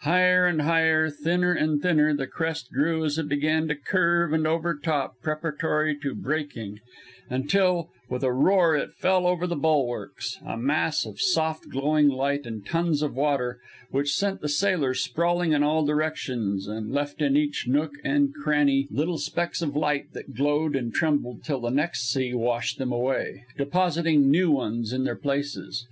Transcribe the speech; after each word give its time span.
Higher 0.00 0.44
and 0.48 0.62
higher, 0.62 1.08
thinner 1.08 1.52
and 1.52 1.80
thinner, 1.80 2.12
the 2.12 2.26
crest 2.26 2.72
grew 2.72 3.04
as 3.04 3.16
it 3.16 3.28
began 3.28 3.68
to 3.68 3.76
curve 3.76 4.32
and 4.32 4.44
overtop 4.44 5.20
preparatory 5.22 5.96
to 6.02 6.16
breaking, 6.16 6.80
until 7.30 7.90
with 8.08 8.24
a 8.24 8.32
roar 8.32 8.74
it 8.74 8.94
fell 8.94 9.24
over 9.24 9.46
the 9.46 9.54
bulwarks, 9.54 10.40
a 10.44 10.56
mass 10.58 11.06
of 11.06 11.20
soft 11.20 11.68
glowing 11.68 12.08
light 12.08 12.44
and 12.44 12.66
tons 12.66 13.02
of 13.02 13.14
water 13.14 13.60
which 13.92 14.12
sent 14.16 14.40
the 14.40 14.48
sailors 14.48 14.98
sprawling 15.00 15.52
in 15.52 15.62
all 15.62 15.84
directions 15.86 16.66
and 16.66 16.90
left 16.90 17.22
in 17.22 17.36
each 17.36 17.68
nook 17.68 17.92
and 18.02 18.34
cranny 18.34 18.88
little 18.90 19.18
specks 19.18 19.62
of 19.62 19.76
light 19.76 20.12
that 20.12 20.34
glowed 20.34 20.74
and 20.74 20.92
trembled 20.92 21.44
till 21.44 21.60
the 21.60 21.70
next 21.70 22.10
sea 22.10 22.34
washed 22.34 22.78
them 22.78 22.90
away, 22.90 23.44
depositing 23.56 24.28
new 24.28 24.50
ones 24.50 24.92
in 24.92 25.04
their 25.04 25.14
places. 25.14 25.86